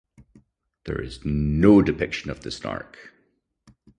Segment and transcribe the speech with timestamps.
[0.85, 2.97] There is no depiction of the Snark.